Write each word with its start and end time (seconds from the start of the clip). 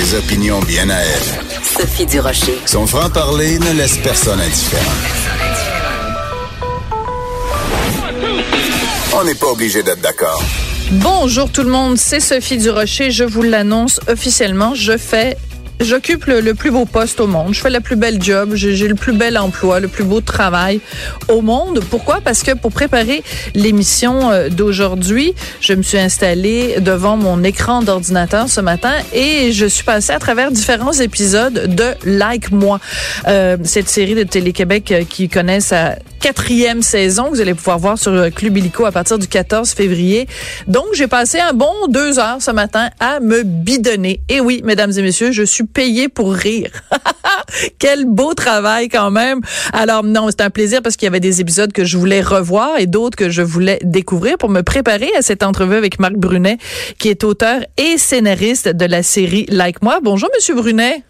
Des 0.00 0.14
opinions 0.14 0.60
bien 0.60 0.88
à 0.88 0.96
elle. 0.96 1.62
Sophie 1.62 2.06
Durocher. 2.06 2.58
Son 2.64 2.86
franc-parler 2.86 3.58
ne 3.58 3.72
laisse 3.72 3.98
personne 3.98 4.40
indifférent. 4.40 4.82
On 9.12 9.24
n'est 9.24 9.34
pas 9.34 9.48
obligé 9.48 9.82
d'être 9.82 10.00
d'accord. 10.00 10.42
Bonjour 10.92 11.52
tout 11.52 11.62
le 11.62 11.68
monde, 11.68 11.98
c'est 11.98 12.20
Sophie 12.20 12.56
Durocher. 12.56 13.10
Je 13.10 13.24
vous 13.24 13.42
l'annonce 13.42 14.00
officiellement. 14.08 14.74
Je 14.74 14.96
fais 14.96 15.36
J'occupe 15.80 16.26
le, 16.26 16.52
plus 16.52 16.70
beau 16.70 16.84
poste 16.84 17.20
au 17.20 17.26
monde. 17.26 17.54
Je 17.54 17.60
fais 17.60 17.70
la 17.70 17.80
plus 17.80 17.96
belle 17.96 18.22
job. 18.22 18.52
J'ai 18.54 18.86
le 18.86 18.94
plus 18.94 19.12
bel 19.12 19.38
emploi, 19.38 19.80
le 19.80 19.88
plus 19.88 20.04
beau 20.04 20.20
travail 20.20 20.80
au 21.28 21.40
monde. 21.40 21.80
Pourquoi? 21.90 22.20
Parce 22.20 22.42
que 22.42 22.52
pour 22.52 22.70
préparer 22.70 23.22
l'émission 23.54 24.30
euh, 24.30 24.50
d'aujourd'hui, 24.50 25.34
je 25.60 25.72
me 25.72 25.82
suis 25.82 25.98
installée 25.98 26.80
devant 26.80 27.16
mon 27.16 27.42
écran 27.42 27.82
d'ordinateur 27.82 28.48
ce 28.48 28.60
matin 28.60 28.92
et 29.14 29.52
je 29.52 29.64
suis 29.64 29.84
passée 29.84 30.12
à 30.12 30.18
travers 30.18 30.50
différents 30.50 30.92
épisodes 30.92 31.74
de 31.74 31.94
Like 32.04 32.52
Moi. 32.52 32.78
Euh, 33.26 33.56
cette 33.64 33.88
série 33.88 34.14
de 34.14 34.24
Télé-Québec 34.24 34.92
euh, 34.92 35.04
qui 35.08 35.30
connaît 35.30 35.60
sa 35.60 35.96
quatrième 36.20 36.82
saison 36.82 37.24
que 37.24 37.30
vous 37.30 37.40
allez 37.40 37.54
pouvoir 37.54 37.78
voir 37.78 37.98
sur 37.98 38.12
Club 38.34 38.58
Illico 38.58 38.84
à 38.84 38.92
partir 38.92 39.18
du 39.18 39.26
14 39.26 39.70
février. 39.70 40.28
Donc, 40.68 40.86
j'ai 40.92 41.08
passé 41.08 41.40
un 41.40 41.54
bon 41.54 41.72
deux 41.88 42.18
heures 42.18 42.40
ce 42.40 42.50
matin 42.50 42.90
à 43.00 43.20
me 43.20 43.42
bidonner. 43.42 44.20
Et 44.28 44.40
oui, 44.40 44.60
mesdames 44.64 44.92
et 44.96 45.02
messieurs, 45.02 45.32
je 45.32 45.42
suis 45.42 45.64
payé 45.64 46.08
pour 46.08 46.32
rire. 46.32 46.70
Quel 47.78 48.04
beau 48.04 48.34
travail 48.34 48.88
quand 48.88 49.10
même. 49.10 49.40
Alors 49.72 50.04
non, 50.04 50.28
c'est 50.28 50.42
un 50.42 50.50
plaisir 50.50 50.82
parce 50.82 50.96
qu'il 50.96 51.06
y 51.06 51.08
avait 51.08 51.20
des 51.20 51.40
épisodes 51.40 51.72
que 51.72 51.84
je 51.84 51.96
voulais 51.96 52.20
revoir 52.20 52.78
et 52.78 52.86
d'autres 52.86 53.16
que 53.16 53.30
je 53.30 53.42
voulais 53.42 53.78
découvrir 53.82 54.36
pour 54.38 54.50
me 54.50 54.62
préparer 54.62 55.10
à 55.16 55.22
cette 55.22 55.42
entrevue 55.42 55.76
avec 55.76 55.98
Marc 55.98 56.14
Brunet, 56.14 56.58
qui 56.98 57.08
est 57.08 57.24
auteur 57.24 57.60
et 57.78 57.96
scénariste 57.96 58.68
de 58.68 58.84
la 58.84 59.02
série 59.02 59.46
Like 59.48 59.82
Moi. 59.82 59.98
Bonjour, 60.02 60.28
Monsieur 60.36 60.54
Brunet. 60.54 61.02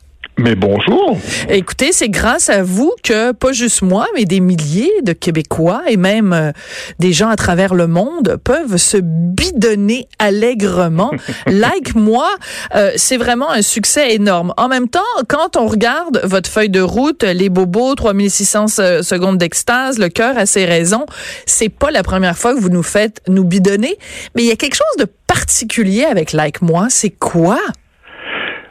Mais 0.43 0.55
bonjour. 0.55 1.19
Écoutez, 1.51 1.93
c'est 1.93 2.09
grâce 2.09 2.49
à 2.49 2.63
vous 2.63 2.95
que 3.03 3.33
pas 3.33 3.53
juste 3.53 3.83
moi, 3.83 4.07
mais 4.15 4.25
des 4.25 4.41
milliers 4.41 4.91
de 5.03 5.13
Québécois 5.13 5.83
et 5.87 5.99
même 5.99 6.33
euh, 6.33 6.53
des 6.99 7.13
gens 7.13 7.29
à 7.29 7.37
travers 7.37 7.75
le 7.75 7.87
monde 7.87 8.39
peuvent 8.43 8.79
se 8.79 8.97
bidonner 9.03 10.09
allègrement. 10.19 11.11
like 11.47 11.95
moi, 11.95 12.27
euh, 12.75 12.93
c'est 12.97 13.19
vraiment 13.19 13.51
un 13.51 13.61
succès 13.61 14.15
énorme. 14.15 14.55
En 14.57 14.69
même 14.69 14.89
temps, 14.89 15.01
quand 15.29 15.59
on 15.59 15.67
regarde 15.67 16.23
votre 16.25 16.49
feuille 16.49 16.71
de 16.71 16.81
route, 16.81 17.23
les 17.23 17.51
bobos, 17.51 17.95
3600 17.95 18.69
secondes 19.03 19.37
d'extase, 19.37 19.99
le 19.99 20.09
cœur 20.09 20.39
a 20.39 20.47
ses 20.47 20.65
raisons, 20.65 21.05
c'est 21.45 21.69
pas 21.69 21.91
la 21.91 22.03
première 22.03 22.39
fois 22.39 22.55
que 22.55 22.61
vous 22.61 22.71
nous 22.71 22.83
faites 22.83 23.21
nous 23.29 23.45
bidonner, 23.45 23.99
mais 24.35 24.43
il 24.43 24.49
y 24.49 24.53
a 24.53 24.57
quelque 24.57 24.77
chose 24.77 25.05
de 25.05 25.07
particulier 25.27 26.05
avec 26.05 26.33
like 26.33 26.63
moi, 26.63 26.87
c'est 26.89 27.11
quoi? 27.11 27.59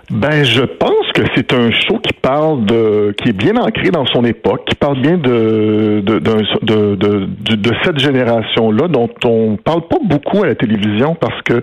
Ben, 0.10 0.44
je 0.44 0.64
pense 0.64 1.06
que 1.20 1.28
c'est 1.36 1.54
un 1.54 1.70
show 1.72 2.00
qui 2.00 2.14
parle 2.14 2.66
de, 2.66 3.14
qui 3.22 3.30
est 3.30 3.34
bien 3.34 3.56
ancré 3.58 3.90
dans 3.92 4.06
son 4.06 4.24
époque, 4.24 4.64
qui 4.70 4.76
parle 4.76 5.02
bien 5.02 5.18
de 5.18 6.02
de 6.06 6.20
de, 6.20 6.96
de, 6.96 7.56
de, 7.56 7.72
cette 7.84 8.00
génération-là, 8.00 8.88
dont 8.88 9.10
on 9.26 9.58
parle 9.58 9.88
pas 9.88 9.98
beaucoup 10.02 10.44
à 10.44 10.48
la 10.48 10.56
télévision 10.56 11.16
parce 11.16 11.42
que 11.42 11.62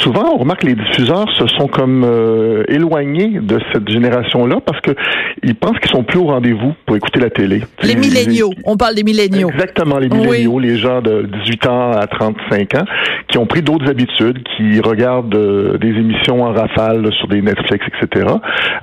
souvent 0.00 0.34
on 0.34 0.38
remarque 0.38 0.62
que 0.62 0.66
les 0.66 0.74
diffuseurs 0.74 1.26
se 1.38 1.46
sont 1.58 1.68
comme 1.68 2.04
euh, 2.04 2.64
éloignés 2.68 3.40
de 3.40 3.58
cette 3.72 3.88
génération-là 3.88 4.58
parce 4.64 4.80
que 4.80 4.92
ils 5.42 5.54
pensent 5.54 5.78
qu'ils 5.78 5.90
sont 5.90 6.04
plus 6.04 6.18
au 6.18 6.26
rendez-vous 6.26 6.74
pour 6.86 6.96
écouter 6.96 7.20
la 7.20 7.30
télé. 7.30 7.62
Les 7.82 7.96
milléniaux, 7.96 8.50
on 8.64 8.76
parle 8.76 8.94
des 8.94 9.04
milléniaux. 9.04 9.48
Exactement, 9.50 9.98
les 9.98 10.08
milléniaux, 10.08 10.58
les 10.58 10.76
gens 10.76 11.00
de 11.00 11.28
18 11.44 11.66
ans 11.66 11.90
à 11.92 12.06
35 12.06 12.74
ans 12.74 12.84
qui 13.28 13.38
ont 13.38 13.46
pris 13.46 13.62
d'autres 13.62 13.88
habitudes, 13.88 14.42
qui 14.56 14.80
regardent 14.80 15.34
euh, 15.34 15.78
des 15.78 15.88
émissions 15.88 16.42
en 16.42 16.52
rafale 16.52 17.10
sur 17.14 17.28
des 17.28 17.40
Netflix, 17.40 17.84
etc. 18.02 18.26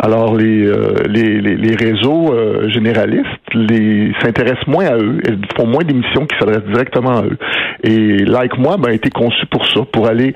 Alors 0.01 0.33
les 0.35 0.65
euh, 0.65 0.93
les, 1.09 1.41
les, 1.41 1.57
les, 1.57 1.75
réseaux 1.75 2.31
euh, 2.31 2.69
généralistes 2.69 3.27
les 3.53 4.13
s'intéressent 4.21 4.65
moins 4.67 4.85
à 4.85 4.95
eux, 4.95 5.19
ils 5.27 5.37
font 5.57 5.67
moins 5.67 5.83
d'émissions 5.83 6.25
qui 6.25 6.37
s'adressent 6.39 6.71
directement 6.71 7.17
à 7.17 7.23
eux. 7.23 7.37
Et 7.83 8.19
Like 8.19 8.57
Moi 8.57 8.77
ben, 8.77 8.91
a 8.91 8.93
été 8.93 9.09
conçu 9.09 9.45
pour 9.47 9.65
ça, 9.67 9.81
pour 9.91 10.07
aller 10.07 10.33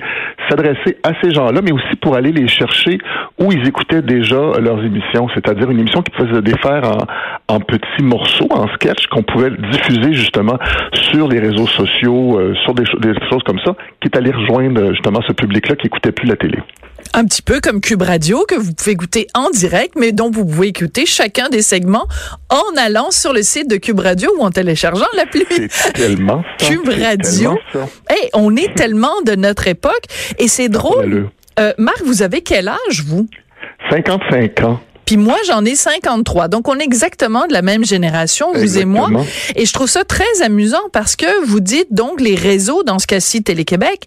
s'adresser 0.50 0.98
à 1.02 1.12
ces 1.22 1.32
gens-là, 1.32 1.60
mais 1.62 1.72
aussi 1.72 1.96
pour 2.02 2.14
aller 2.14 2.30
les 2.30 2.46
chercher 2.46 2.98
où 3.40 3.52
ils 3.52 3.66
écoutaient 3.66 4.02
déjà 4.02 4.36
leurs 4.60 4.84
émissions, 4.84 5.28
c'est-à-dire 5.34 5.70
une 5.70 5.80
émission 5.80 6.02
qui 6.02 6.10
pouvait 6.10 6.34
se 6.34 6.40
défaire 6.40 6.82
en, 7.48 7.54
en 7.54 7.60
petits 7.60 8.02
morceaux, 8.02 8.48
en 8.50 8.68
sketch, 8.74 9.06
qu'on 9.06 9.22
pouvait 9.22 9.50
diffuser 9.72 10.12
justement 10.12 10.58
sur 10.92 11.26
les 11.26 11.38
réseaux 11.38 11.66
sociaux, 11.66 12.38
euh, 12.38 12.54
sur 12.64 12.74
des, 12.74 12.84
des 13.00 13.14
choses 13.30 13.42
comme 13.44 13.60
ça, 13.64 13.74
qui 14.00 14.08
est 14.08 14.16
allé 14.16 14.30
rejoindre 14.30 14.92
justement 14.92 15.20
ce 15.26 15.32
public-là 15.32 15.76
qui 15.76 15.86
écoutait 15.86 16.12
plus 16.12 16.28
la 16.28 16.36
télé 16.36 16.58
un 17.14 17.24
petit 17.24 17.42
peu 17.42 17.60
comme 17.60 17.80
Cube 17.80 18.02
Radio 18.02 18.44
que 18.46 18.56
vous 18.56 18.74
pouvez 18.74 18.92
écouter 18.92 19.28
en 19.34 19.48
direct, 19.50 19.94
mais 19.96 20.12
dont 20.12 20.30
vous 20.30 20.44
pouvez 20.44 20.68
écouter 20.68 21.06
chacun 21.06 21.48
des 21.48 21.62
segments 21.62 22.06
en 22.50 22.76
allant 22.76 23.10
sur 23.12 23.32
le 23.32 23.42
site 23.42 23.70
de 23.70 23.76
Cube 23.76 24.00
Radio 24.00 24.30
ou 24.38 24.42
en 24.42 24.50
téléchargeant 24.50 25.06
l'appli. 25.16 25.44
tellement 25.94 26.42
Cube 26.58 26.88
Radio. 26.88 27.56
Hey, 28.10 28.28
on 28.34 28.56
est 28.56 28.74
tellement 28.74 29.22
de 29.24 29.36
notre 29.36 29.68
époque 29.68 30.04
et 30.38 30.48
c'est 30.48 30.68
drôle. 30.68 31.30
Euh, 31.60 31.72
Marc, 31.78 32.02
vous 32.04 32.22
avez 32.22 32.42
quel 32.42 32.68
âge 32.68 33.02
vous? 33.06 33.28
55 33.90 34.60
ans. 34.64 34.80
Puis 35.04 35.16
moi, 35.16 35.36
j'en 35.46 35.64
ai 35.64 35.74
53. 35.74 36.48
Donc, 36.48 36.68
on 36.68 36.78
est 36.78 36.84
exactement 36.84 37.46
de 37.46 37.52
la 37.52 37.62
même 37.62 37.84
génération, 37.84 38.52
vous 38.52 38.62
exactement. 38.62 39.08
et 39.08 39.12
moi. 39.12 39.24
Et 39.56 39.66
je 39.66 39.72
trouve 39.72 39.88
ça 39.88 40.04
très 40.04 40.42
amusant 40.42 40.82
parce 40.92 41.16
que 41.16 41.44
vous 41.46 41.60
dites 41.60 41.88
donc 41.90 42.20
les 42.20 42.34
réseaux, 42.34 42.82
dans 42.82 42.98
ce 42.98 43.06
cas-ci 43.06 43.42
Télé-Québec, 43.42 44.04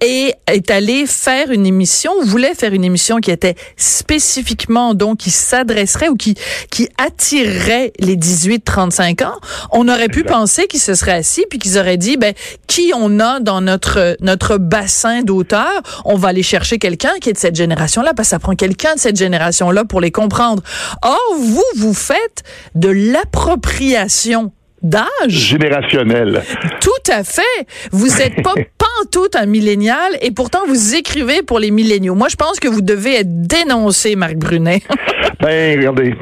et 0.00 0.34
est 0.46 0.70
allé 0.70 1.06
faire 1.06 1.50
une 1.50 1.66
émission, 1.66 2.12
voulait 2.22 2.54
faire 2.54 2.72
une 2.72 2.84
émission 2.84 3.18
qui 3.18 3.30
était 3.30 3.54
spécifiquement, 3.76 4.94
donc, 4.94 5.18
qui 5.18 5.30
s'adresserait 5.30 6.08
ou 6.08 6.16
qui, 6.16 6.34
qui 6.70 6.88
attirerait 6.98 7.92
les 7.98 8.16
18-35 8.16 9.24
ans. 9.24 9.38
On 9.72 9.88
aurait 9.88 10.08
pu 10.08 10.24
penser 10.24 10.66
qu'ils 10.66 10.80
se 10.80 10.94
seraient 10.94 11.12
assis 11.12 11.44
puis 11.48 11.58
qu'ils 11.58 11.78
auraient 11.78 11.96
dit, 11.96 12.16
ben, 12.16 12.34
qui 12.66 12.92
on 12.94 13.20
a 13.20 13.40
dans 13.40 13.60
notre, 13.60 14.16
notre 14.20 14.56
bassin 14.56 15.22
d'auteurs? 15.22 15.82
On 16.04 16.16
va 16.16 16.28
aller 16.28 16.42
chercher 16.42 16.78
quelqu'un 16.78 17.12
qui 17.20 17.30
est 17.30 17.34
de 17.34 17.38
cette 17.38 17.56
génération-là 17.56 18.14
parce 18.14 18.28
que 18.28 18.30
ça 18.30 18.38
prend 18.38 18.54
quelqu'un 18.54 18.94
de 18.94 19.00
cette 19.00 19.16
génération-là 19.16 19.84
pour 19.84 20.00
les 20.00 20.10
comprendre. 20.10 20.39
Or, 20.40 21.36
vous, 21.38 21.64
vous 21.76 21.94
faites 21.94 22.42
de 22.74 22.88
l'appropriation 22.88 24.52
d'âge. 24.82 25.08
Générationnel. 25.28 26.42
Tout 26.80 27.12
à 27.12 27.24
fait. 27.24 27.66
Vous 27.92 28.08
n'êtes 28.08 28.42
pas 28.42 28.54
pantoute 28.78 29.36
un 29.36 29.46
millénial 29.46 30.16
et 30.22 30.30
pourtant 30.30 30.60
vous 30.66 30.94
écrivez 30.94 31.42
pour 31.42 31.58
les 31.58 31.70
milléniaux. 31.70 32.14
Moi, 32.14 32.28
je 32.28 32.36
pense 32.36 32.60
que 32.60 32.68
vous 32.68 32.82
devez 32.82 33.20
être 33.20 33.42
dénoncé, 33.42 34.16
Marc 34.16 34.36
Brunet. 34.36 34.82
ben, 35.40 35.78
regardez, 35.78 36.14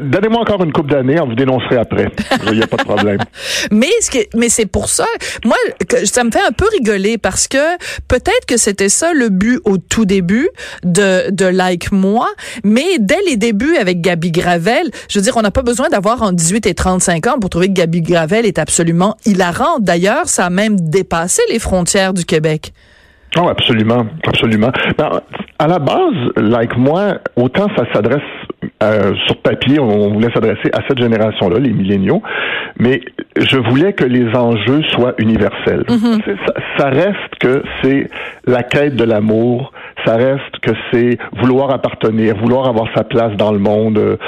donnez-moi 0.00 0.40
encore 0.40 0.62
une 0.64 0.72
coupe 0.72 0.90
d'années, 0.90 1.20
on 1.20 1.26
vous 1.26 1.34
dénoncerait 1.34 1.78
après. 1.78 2.08
Il 2.46 2.52
n'y 2.52 2.62
a 2.62 2.66
pas 2.66 2.76
de 2.76 2.84
problème. 2.84 3.18
mais 3.70 3.90
ce 4.00 4.10
que, 4.10 4.18
mais 4.36 4.48
c'est 4.48 4.66
pour 4.66 4.88
ça, 4.88 5.06
moi, 5.44 5.56
que 5.88 6.04
ça 6.06 6.24
me 6.24 6.30
fait 6.30 6.42
un 6.46 6.52
peu 6.52 6.66
rigoler 6.72 7.18
parce 7.18 7.48
que 7.48 7.76
peut-être 8.08 8.46
que 8.46 8.56
c'était 8.56 8.88
ça 8.88 9.12
le 9.12 9.28
but 9.28 9.60
au 9.64 9.78
tout 9.78 10.04
début 10.04 10.48
de, 10.84 11.30
de 11.30 11.46
Like 11.46 11.92
Moi, 11.92 12.28
mais 12.64 12.98
dès 12.98 13.20
les 13.26 13.36
débuts 13.36 13.76
avec 13.76 14.00
Gabi 14.00 14.30
Gravel, 14.30 14.90
je 15.08 15.18
veux 15.18 15.22
dire, 15.22 15.36
on 15.36 15.42
n'a 15.42 15.50
pas 15.50 15.62
besoin 15.62 15.88
d'avoir 15.88 16.22
en 16.22 16.32
18 16.32 16.66
et 16.66 16.74
35 16.74 17.19
ans 17.26 17.38
pour 17.40 17.50
trouver 17.50 17.68
que 17.68 17.72
Gabi 17.72 18.02
Gravel 18.02 18.46
est 18.46 18.58
absolument 18.58 19.16
hilarante. 19.26 19.82
D'ailleurs, 19.82 20.26
ça 20.26 20.46
a 20.46 20.50
même 20.50 20.78
dépassé 20.78 21.42
les 21.50 21.58
frontières 21.58 22.12
du 22.14 22.24
Québec. 22.24 22.72
Oh, 23.38 23.48
absolument, 23.48 24.06
absolument. 24.26 24.72
Ben, 24.98 25.20
à 25.58 25.68
la 25.68 25.78
base, 25.78 26.32
like 26.36 26.76
moi, 26.76 27.18
autant 27.36 27.68
ça 27.76 27.84
s'adresse 27.92 28.22
euh, 28.82 29.12
sur 29.26 29.36
papier, 29.42 29.78
on 29.78 30.12
voulait 30.12 30.32
s'adresser 30.32 30.70
à 30.72 30.80
cette 30.88 30.98
génération-là, 30.98 31.58
les 31.58 31.70
milléniaux, 31.70 32.22
mais 32.78 33.00
je 33.36 33.56
voulais 33.58 33.92
que 33.92 34.04
les 34.04 34.34
enjeux 34.34 34.82
soient 34.90 35.14
universels. 35.18 35.84
Mm 35.88 35.94
-hmm. 35.94 36.36
ça, 36.46 36.54
ça, 36.78 36.88
reste 36.88 37.34
que 37.40 37.62
c'est 37.82 38.08
la 38.46 38.62
quête 38.62 38.96
de 38.96 39.04
l'amour, 39.04 39.72
ça 40.04 40.16
reste 40.16 40.54
que 40.62 40.72
c'est 40.90 41.18
vouloir 41.40 41.70
appartenir, 41.70 42.36
vouloir 42.36 42.68
avoir 42.68 42.88
sa 42.96 43.04
place 43.04 43.36
dans 43.36 43.52
le 43.52 43.58
monde. 43.58 44.18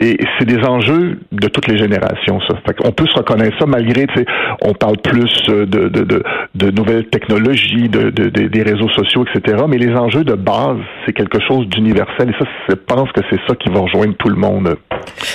Et 0.00 0.16
c'est 0.38 0.46
des 0.46 0.64
enjeux 0.66 1.18
de 1.30 1.48
toutes 1.48 1.68
les 1.68 1.76
générations, 1.76 2.40
ça. 2.48 2.56
Fait 2.66 2.74
on 2.84 2.90
peut 2.90 3.06
se 3.06 3.18
reconnaître 3.18 3.54
ça 3.58 3.66
malgré, 3.66 4.06
tu 4.06 4.20
sais, 4.20 4.26
on 4.62 4.72
parle 4.72 4.96
plus 4.96 5.30
de, 5.46 5.64
de, 5.66 5.88
de, 5.88 6.22
de 6.54 6.70
nouvelles 6.70 7.06
technologies, 7.10 7.90
de, 7.90 8.08
de, 8.08 8.28
des 8.28 8.62
réseaux 8.62 8.88
sociaux, 8.88 9.26
etc. 9.26 9.64
Mais 9.68 9.76
les 9.76 9.94
enjeux 9.94 10.24
de 10.24 10.34
base, 10.34 10.78
c'est 11.04 11.12
quelque 11.12 11.38
chose 11.46 11.66
d'universel. 11.68 12.30
Et 12.30 12.32
ça, 12.32 12.50
je 12.70 12.74
pense 12.74 13.12
que 13.12 13.20
c'est 13.28 13.40
ça 13.46 13.54
qui 13.56 13.68
va 13.68 13.80
rejoindre 13.80 14.14
tout 14.18 14.30
le 14.30 14.36
monde. 14.36 14.76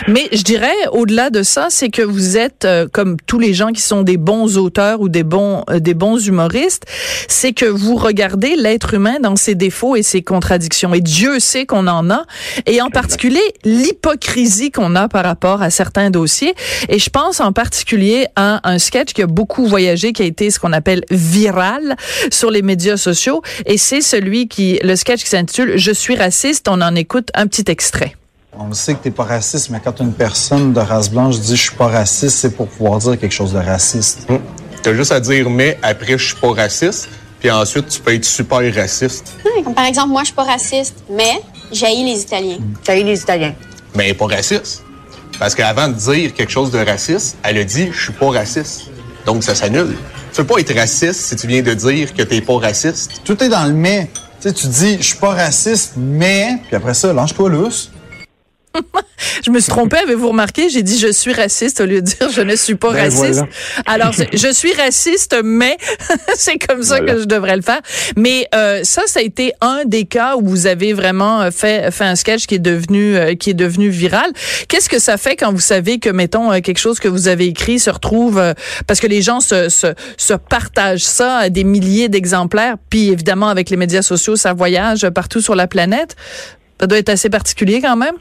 Mais 0.07 0.27
je 0.31 0.41
dirais, 0.41 0.73
au-delà 0.91 1.29
de 1.29 1.43
ça, 1.43 1.67
c'est 1.69 1.89
que 1.89 2.01
vous 2.01 2.37
êtes, 2.37 2.65
euh, 2.65 2.87
comme 2.91 3.17
tous 3.27 3.39
les 3.39 3.53
gens 3.53 3.69
qui 3.69 3.81
sont 3.81 4.01
des 4.01 4.17
bons 4.17 4.57
auteurs 4.57 4.99
ou 4.99 5.09
des 5.09 5.23
bons, 5.23 5.63
euh, 5.69 5.79
des 5.79 5.93
bons 5.93 6.27
humoristes, 6.27 6.85
c'est 7.27 7.53
que 7.53 7.65
vous 7.65 7.95
regardez 7.95 8.55
l'être 8.55 8.95
humain 8.95 9.19
dans 9.21 9.35
ses 9.35 9.53
défauts 9.53 9.95
et 9.95 10.01
ses 10.01 10.23
contradictions. 10.23 10.93
Et 10.95 11.01
Dieu 11.01 11.37
sait 11.39 11.67
qu'on 11.67 11.87
en 11.87 12.09
a. 12.09 12.23
Et 12.65 12.81
en 12.81 12.89
particulier, 12.89 13.41
l'hypocrisie 13.63 14.54
qu'on 14.71 14.95
a 14.95 15.07
par 15.07 15.23
rapport 15.23 15.61
à 15.61 15.69
certains 15.69 16.09
dossiers. 16.09 16.55
Et 16.89 16.99
je 16.99 17.09
pense 17.09 17.39
en 17.39 17.51
particulier 17.51 18.27
à 18.35 18.67
un 18.67 18.79
sketch 18.79 19.13
qui 19.13 19.21
a 19.21 19.27
beaucoup 19.27 19.65
voyagé, 19.65 20.13
qui 20.13 20.21
a 20.21 20.25
été 20.25 20.49
ce 20.51 20.59
qu'on 20.59 20.73
appelle 20.73 21.03
viral 21.11 21.95
sur 22.31 22.51
les 22.51 22.61
médias 22.61 22.97
sociaux. 22.97 23.41
Et 23.65 23.77
c'est 23.77 24.01
celui 24.01 24.47
qui, 24.47 24.79
le 24.83 24.95
sketch 24.95 25.23
qui 25.23 25.29
s'intitule 25.29 25.77
Je 25.77 25.91
suis 25.91 26.15
raciste. 26.15 26.67
On 26.67 26.81
en 26.81 26.95
écoute 26.95 27.29
un 27.33 27.47
petit 27.47 27.65
extrait. 27.67 28.15
On 28.57 28.71
sait 28.73 28.93
que 28.93 28.99
t'es 29.03 29.11
pas 29.11 29.25
raciste, 29.25 29.69
mais 29.69 29.81
quand 29.83 29.99
une 29.99 30.13
personne 30.13 30.71
de 30.71 30.79
race 30.79 31.09
blanche 31.09 31.39
dit 31.39 31.57
je 31.57 31.61
suis 31.61 31.75
pas 31.75 31.87
raciste, 31.87 32.37
c'est 32.37 32.55
pour 32.55 32.67
pouvoir 32.67 32.99
dire 32.99 33.19
quelque 33.19 33.33
chose 33.33 33.51
de 33.51 33.59
raciste. 33.59 34.27
Hum. 34.29 34.39
T'as 34.81 34.93
juste 34.93 35.11
à 35.11 35.19
dire 35.19 35.49
mais 35.49 35.77
après 35.81 36.17
je 36.17 36.27
suis 36.27 36.35
pas 36.35 36.53
raciste, 36.53 37.09
puis 37.39 37.51
ensuite 37.51 37.89
tu 37.89 37.99
peux 37.99 38.13
être 38.13 38.23
super 38.23 38.59
raciste. 38.73 39.33
Hum, 39.57 39.73
par 39.73 39.85
exemple, 39.85 40.09
moi 40.09 40.21
je 40.21 40.27
suis 40.27 40.35
pas 40.35 40.43
raciste, 40.43 41.03
mais 41.09 41.41
j'haïs 41.71 42.05
les 42.05 42.21
Italiens. 42.21 42.59
J'haïs 42.85 43.03
les 43.03 43.19
Italiens 43.19 43.55
mais 43.95 44.03
elle 44.03 44.09
n'est 44.11 44.17
pas 44.17 44.27
raciste. 44.27 44.83
Parce 45.39 45.55
qu'avant 45.55 45.87
de 45.87 45.93
dire 45.93 46.33
quelque 46.33 46.51
chose 46.51 46.71
de 46.71 46.79
raciste, 46.79 47.37
elle 47.43 47.57
a 47.57 47.63
dit 47.63 47.89
je 47.91 48.03
suis 48.03 48.13
pas 48.13 48.29
raciste. 48.29 48.83
Donc 49.25 49.43
ça 49.43 49.55
s'annule. 49.55 49.95
Tu 50.33 50.43
peux 50.43 50.53
pas 50.53 50.59
être 50.59 50.75
raciste 50.75 51.21
si 51.21 51.35
tu 51.35 51.47
viens 51.47 51.61
de 51.61 51.73
dire 51.73 52.13
que 52.13 52.21
tu 52.21 52.35
n'es 52.35 52.41
pas 52.41 52.57
raciste. 52.57 53.21
Tout 53.23 53.41
est 53.43 53.49
dans 53.49 53.65
le 53.65 53.73
mais. 53.73 54.09
Tu 54.41 54.49
sais, 54.49 54.53
tu 54.53 54.67
dis 54.67 54.97
je 54.97 55.03
suis 55.03 55.17
pas 55.17 55.33
raciste, 55.33 55.93
mais 55.97 56.57
puis 56.67 56.75
après 56.75 56.93
ça, 56.93 57.13
lâche-toi 57.13 57.49
lousse. 57.49 57.91
je 59.45 59.51
me 59.51 59.59
suis 59.59 59.69
trompée, 59.69 59.97
avez-vous 59.97 60.29
remarqué? 60.29 60.69
J'ai 60.69 60.83
dit 60.83 60.97
je 60.97 61.11
suis 61.11 61.33
raciste 61.33 61.81
au 61.81 61.85
lieu 61.85 62.01
de 62.01 62.05
dire 62.05 62.29
je 62.29 62.41
ne 62.41 62.55
suis 62.55 62.75
pas 62.75 62.91
ben 62.91 63.03
raciste. 63.03 63.43
Alors, 63.85 64.11
je 64.11 64.51
suis 64.51 64.73
raciste, 64.73 65.35
mais 65.43 65.77
c'est 66.35 66.57
comme 66.57 66.83
ça 66.83 66.99
que 66.99 67.19
je 67.19 67.25
devrais 67.25 67.55
le 67.55 67.61
faire. 67.61 67.81
Mais 68.15 68.47
euh, 68.53 68.81
ça, 68.83 69.03
ça 69.05 69.19
a 69.19 69.23
été 69.23 69.53
un 69.61 69.85
des 69.85 70.05
cas 70.05 70.35
où 70.35 70.47
vous 70.47 70.67
avez 70.67 70.93
vraiment 70.93 71.41
euh, 71.41 71.51
fait, 71.51 71.91
fait 71.91 72.05
un 72.05 72.15
sketch 72.15 72.45
qui 72.47 72.55
est 72.55 72.59
devenu 72.59 73.15
euh, 73.15 73.35
qui 73.35 73.49
est 73.51 73.55
devenu 73.55 73.89
viral. 73.89 74.31
Qu'est-ce 74.67 74.89
que 74.89 74.99
ça 74.99 75.17
fait 75.17 75.35
quand 75.35 75.51
vous 75.51 75.59
savez 75.59 75.99
que, 75.99 76.09
mettons, 76.09 76.51
quelque 76.61 76.79
chose 76.79 76.99
que 76.99 77.07
vous 77.07 77.27
avez 77.27 77.47
écrit 77.47 77.79
se 77.79 77.89
retrouve 77.89 78.41
parce 78.87 78.99
que 78.99 79.07
les 79.07 79.21
gens 79.21 79.39
se, 79.39 79.69
se, 79.69 79.87
se 80.17 80.33
partagent 80.33 81.03
ça 81.03 81.37
à 81.37 81.49
des 81.49 81.63
milliers 81.63 82.09
d'exemplaires, 82.09 82.75
puis 82.89 83.09
évidemment 83.09 83.47
avec 83.47 83.69
les 83.69 83.77
médias 83.77 84.01
sociaux, 84.01 84.35
ça 84.35 84.53
voyage 84.53 85.07
partout 85.09 85.41
sur 85.41 85.55
la 85.55 85.67
planète. 85.67 86.15
Ça 86.79 86.87
doit 86.87 86.97
être 86.97 87.09
assez 87.09 87.29
particulier 87.29 87.81
quand 87.81 87.95
même? 87.95 88.15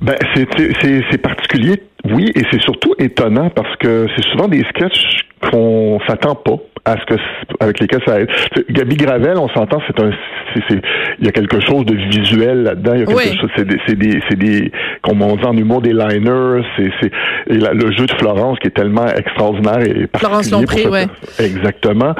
Ben, 0.00 0.16
c'est 0.34 1.18
particulier, 1.18 1.82
oui, 2.04 2.30
et 2.34 2.42
c'est 2.50 2.60
surtout 2.60 2.94
étonnant 2.98 3.50
parce 3.50 3.74
que 3.76 4.06
c'est 4.14 4.24
souvent 4.26 4.48
des 4.48 4.62
sketchs 4.70 5.26
qu'on 5.50 5.98
s'attend 6.06 6.34
pas 6.34 6.56
à 6.84 6.96
ce 6.98 7.06
que 7.06 7.14
avec 7.60 7.80
lesquels 7.80 8.02
ça 8.06 8.20
aide. 8.20 8.28
Gabi 8.70 8.96
Gravel, 8.96 9.38
on 9.38 9.48
s'entend, 9.48 9.80
c'est 9.86 9.98
un, 10.02 10.10
il 11.18 11.24
y 11.24 11.28
a 11.28 11.32
quelque 11.32 11.60
chose 11.60 11.86
de 11.86 11.94
visuel 11.94 12.64
là-dedans. 12.64 12.92
Il 12.94 13.00
y 13.00 13.02
a 13.02 13.06
quelque 13.06 13.40
chose, 13.40 13.50
c'est 13.56 13.66
des, 13.66 13.78
c'est 13.86 13.98
des, 13.98 14.20
c'est 14.28 14.38
des, 14.38 14.70
comme 15.02 15.22
on 15.22 15.36
dit 15.36 15.44
en 15.44 15.56
humour, 15.56 15.80
des 15.80 15.94
liners. 15.94 16.62
C'est, 16.76 16.90
c'est 17.00 17.10
le 17.48 17.92
jeu 17.96 18.04
de 18.06 18.12
Florence 18.18 18.58
qui 18.58 18.68
est 18.68 18.72
tellement 18.72 19.06
extraordinaire 19.06 19.80
et 19.80 20.06
Florence 20.18 20.50
Lompré, 20.50 20.86
ouais. 20.88 21.06
Exactement. 21.38 22.14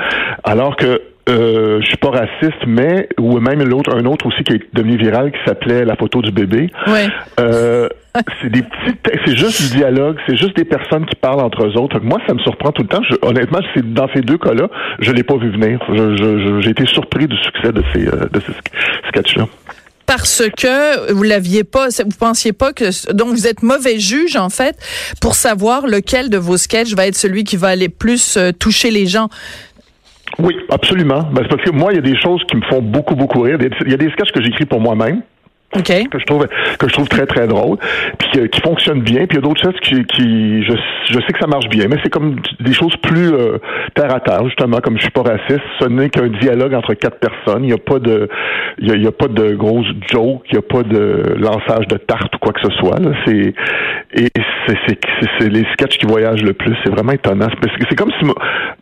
Alors 0.44 0.76
que 0.76 1.02
euh, 1.28 1.80
je 1.80 1.86
suis 1.86 1.96
pas 1.96 2.10
raciste, 2.10 2.66
mais 2.66 3.08
ou 3.18 3.38
même 3.40 3.62
l'autre, 3.62 3.94
un 3.94 4.04
autre 4.04 4.26
aussi 4.26 4.44
qui 4.44 4.54
est 4.54 4.74
devenu 4.74 4.96
viral 4.96 5.32
qui 5.32 5.38
s'appelait 5.46 5.84
la 5.84 5.96
photo 5.96 6.20
du 6.20 6.30
bébé. 6.30 6.70
Ouais. 6.86 7.08
Euh, 7.40 7.88
c'est 8.42 8.50
des 8.50 8.62
petits, 8.62 8.96
c'est 9.24 9.36
juste 9.36 9.62
du 9.62 9.76
dialogue, 9.76 10.18
c'est 10.26 10.36
juste 10.36 10.56
des 10.56 10.64
personnes 10.64 11.06
qui 11.06 11.16
parlent 11.16 11.40
entre 11.40 11.66
eux 11.66 11.76
autres. 11.78 11.98
Moi, 12.00 12.18
ça 12.26 12.34
me 12.34 12.38
surprend 12.40 12.72
tout 12.72 12.82
le 12.82 12.88
temps. 12.88 13.02
Je, 13.08 13.16
honnêtement, 13.22 13.60
c'est 13.74 13.92
dans 13.92 14.08
ces 14.14 14.20
deux 14.20 14.38
cas-là, 14.38 14.68
je 15.00 15.10
l'ai 15.12 15.22
pas 15.22 15.36
vu 15.36 15.50
venir. 15.50 15.80
j'ai 16.60 16.70
été 16.70 16.86
surpris 16.86 17.26
du 17.26 17.36
succès 17.38 17.72
de 17.72 17.82
ces 17.92 18.06
euh, 18.06 18.28
de 18.30 18.40
ces 18.40 18.52
sketchs-là 19.08 19.46
parce 20.06 20.42
que 20.58 21.12
vous 21.12 21.22
l'aviez 21.22 21.64
pas, 21.64 21.88
vous 21.88 22.16
pensiez 22.18 22.52
pas 22.52 22.72
que 22.72 23.12
donc 23.12 23.30
vous 23.30 23.46
êtes 23.46 23.62
mauvais 23.62 23.98
juge 23.98 24.36
en 24.36 24.50
fait 24.50 24.76
pour 25.20 25.34
savoir 25.34 25.86
lequel 25.86 26.30
de 26.30 26.36
vos 26.36 26.56
sketchs 26.56 26.94
va 26.94 27.06
être 27.06 27.16
celui 27.16 27.44
qui 27.44 27.56
va 27.56 27.68
aller 27.68 27.88
plus 27.88 28.36
euh, 28.36 28.52
toucher 28.52 28.90
les 28.90 29.06
gens. 29.06 29.28
Oui, 30.38 30.56
absolument. 30.70 31.22
Ben, 31.32 31.42
c'est 31.42 31.48
parce 31.48 31.62
que 31.62 31.70
moi, 31.70 31.92
il 31.92 31.96
y 31.96 31.98
a 31.98 32.02
des 32.02 32.18
choses 32.18 32.42
qui 32.44 32.56
me 32.56 32.62
font 32.62 32.82
beaucoup, 32.82 33.14
beaucoup 33.14 33.40
rire. 33.40 33.58
Il 33.84 33.90
y 33.90 33.94
a 33.94 33.96
des 33.96 34.10
sketchs 34.10 34.32
que 34.32 34.42
j'écris 34.42 34.66
pour 34.66 34.80
moi-même 34.80 35.22
que 35.82 36.18
je 36.18 36.24
trouve 36.24 36.46
que 36.78 36.88
je 36.88 36.92
trouve 36.92 37.08
très 37.08 37.26
très 37.26 37.46
drôle 37.46 37.78
puis 38.18 38.48
qui 38.48 38.60
fonctionne 38.60 39.00
bien 39.00 39.26
puis 39.26 39.32
il 39.32 39.34
y 39.36 39.38
a 39.38 39.40
d'autres 39.42 39.62
choses 39.62 39.78
qui, 39.82 40.04
qui 40.04 40.62
je, 40.64 40.72
je 41.10 41.14
sais 41.14 41.32
que 41.32 41.38
ça 41.40 41.46
marche 41.46 41.68
bien 41.68 41.86
mais 41.88 41.96
c'est 42.02 42.10
comme 42.10 42.36
des 42.60 42.72
choses 42.72 42.96
plus 43.02 43.32
euh, 43.32 43.58
terre 43.94 44.14
à 44.14 44.20
terre 44.20 44.44
justement 44.44 44.78
comme 44.78 44.96
je 44.96 45.02
suis 45.02 45.10
pas 45.10 45.22
raciste 45.22 45.64
ce 45.80 45.88
n'est 45.88 46.10
qu'un 46.10 46.28
dialogue 46.28 46.74
entre 46.74 46.94
quatre 46.94 47.18
personnes 47.18 47.64
il 47.64 47.68
n'y 47.68 47.72
a 47.72 47.78
pas 47.78 47.98
de 47.98 48.28
il 48.78 49.02
y 49.02 49.06
a, 49.06 49.12
pas 49.12 49.28
de 49.28 49.54
grosses 49.54 49.86
jokes 50.10 50.42
il 50.50 50.54
n'y 50.54 50.58
a 50.58 50.62
pas 50.62 50.82
de 50.82 51.36
lançage 51.38 51.86
de 51.88 51.96
tarte 51.96 52.34
ou 52.34 52.38
quoi 52.38 52.52
que 52.52 52.60
ce 52.60 52.70
soit 52.76 52.98
c'est 53.24 53.54
et 54.16 54.28
c'est 55.38 55.48
les 55.48 55.64
sketchs 55.72 55.98
qui 55.98 56.06
voyagent 56.06 56.42
le 56.42 56.52
plus 56.52 56.76
c'est 56.84 56.90
vraiment 56.90 57.12
étonnant 57.12 57.48
c'est 57.88 57.96
comme 57.96 58.10
si 58.18 58.26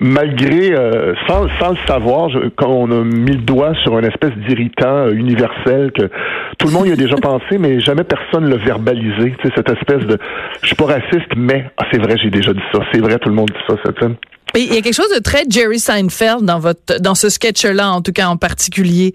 malgré 0.01 0.73
euh, 0.75 1.15
sans 1.27 1.49
sans 1.61 1.71
le 1.71 1.79
savoir 1.87 2.31
quand 2.57 2.69
on 2.69 2.91
a 2.91 3.05
mis 3.05 3.33
le 3.33 3.43
doigt 3.43 3.75
sur 3.83 3.99
une 3.99 4.05
espèce 4.05 4.33
d'irritant 4.47 5.07
euh, 5.07 5.13
universel 5.13 5.93
que 5.93 6.11
tout 6.59 6.69
le 6.69 6.73
monde 6.73 6.82
y 6.91 6.93
a 6.93 6.97
déjà 6.97 7.17
pensé, 7.17 7.59
mais 7.59 7.81
jamais 7.81 8.05
personne 8.05 8.49
l'a 8.49 8.57
verbalisé. 8.57 9.35
Tu 9.41 9.49
sais, 9.49 9.55
cette 9.57 9.71
espèce 9.71 10.07
de, 10.07 10.19
je 10.63 10.67
suis 10.67 10.77
pas 10.77 10.87
raciste, 10.87 11.31
mais 11.37 11.71
ah, 11.79 11.85
c'est 11.91 11.99
vrai, 11.99 12.17
j'ai 12.23 12.31
déjà 12.31 12.53
dit 12.53 12.63
ça. 12.73 12.81
C'est 12.93 13.01
vrai, 13.01 13.19
tout 13.19 13.29
le 13.29 13.35
monde 13.35 13.51
dit 13.51 13.61
ça, 13.67 13.75
cette 13.85 13.99
scène. 13.99 14.17
Il 14.55 14.75
y 14.75 14.77
a 14.77 14.83
quelque 14.83 14.95
chose 14.95 15.13
de 15.15 15.23
très 15.23 15.45
Jerry 15.49 15.79
Seinfeld 15.79 16.43
dans 16.43 16.59
votre, 16.59 17.01
dans 17.01 17.15
ce 17.15 17.31
sketch-là, 17.31 17.91
en 17.91 18.03
tout 18.03 18.13
cas 18.13 18.27
en 18.27 18.37
particulier. 18.37 19.15